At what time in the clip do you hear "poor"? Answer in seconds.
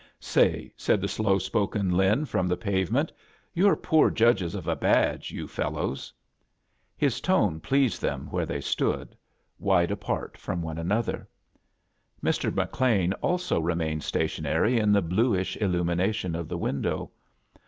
3.75-4.09